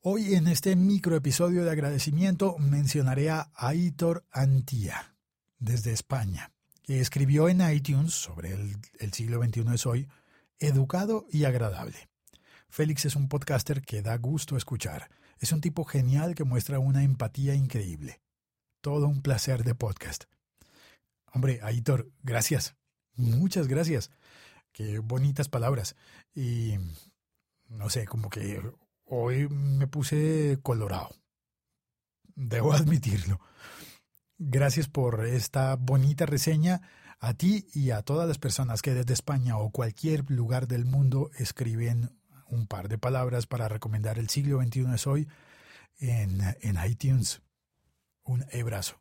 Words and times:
Hoy 0.00 0.36
en 0.36 0.46
este 0.46 0.76
microepisodio 0.76 1.64
de 1.64 1.72
agradecimiento 1.72 2.56
mencionaré 2.58 3.30
a 3.30 3.50
Aitor 3.56 4.24
Antía, 4.30 5.16
desde 5.58 5.92
España, 5.92 6.52
que 6.84 7.00
escribió 7.00 7.48
en 7.48 7.68
iTunes 7.68 8.14
sobre 8.14 8.52
el, 8.52 8.76
el 9.00 9.12
siglo 9.12 9.42
XXI 9.42 9.74
es 9.74 9.86
hoy, 9.86 10.08
educado 10.60 11.26
y 11.32 11.46
agradable. 11.46 12.08
Félix 12.68 13.06
es 13.06 13.16
un 13.16 13.28
podcaster 13.28 13.82
que 13.82 14.00
da 14.00 14.16
gusto 14.18 14.56
escuchar. 14.56 15.10
Es 15.40 15.50
un 15.50 15.60
tipo 15.60 15.84
genial 15.84 16.36
que 16.36 16.44
muestra 16.44 16.78
una 16.78 17.02
empatía 17.02 17.56
increíble. 17.56 18.20
Todo 18.80 19.08
un 19.08 19.20
placer 19.20 19.64
de 19.64 19.74
podcast. 19.74 20.26
Hombre, 21.32 21.58
Aitor, 21.64 22.08
gracias. 22.22 22.76
Muchas 23.16 23.66
gracias. 23.66 24.12
Qué 24.70 25.00
bonitas 25.00 25.48
palabras. 25.48 25.96
Y 26.36 26.74
no 27.68 27.90
sé, 27.90 28.06
como 28.06 28.30
que 28.30 28.62
hoy 29.08 29.48
me 29.48 29.86
puse 29.86 30.58
colorado. 30.62 31.10
Debo 32.34 32.72
admitirlo. 32.74 33.40
Gracias 34.38 34.88
por 34.88 35.26
esta 35.26 35.74
bonita 35.76 36.26
reseña 36.26 36.80
a 37.18 37.34
ti 37.34 37.66
y 37.74 37.90
a 37.90 38.02
todas 38.02 38.28
las 38.28 38.38
personas 38.38 38.82
que 38.82 38.94
desde 38.94 39.14
España 39.14 39.58
o 39.58 39.70
cualquier 39.70 40.30
lugar 40.30 40.68
del 40.68 40.84
mundo 40.84 41.30
escriben 41.36 42.16
un 42.46 42.66
par 42.66 42.88
de 42.88 42.98
palabras 42.98 43.46
para 43.46 43.68
recomendar 43.68 44.18
el 44.18 44.28
siglo 44.28 44.62
XXI 44.62 44.94
es 44.94 45.06
hoy 45.06 45.28
en, 45.98 46.40
en 46.60 46.76
iTunes. 46.84 47.42
Un 48.22 48.44
abrazo. 48.52 49.00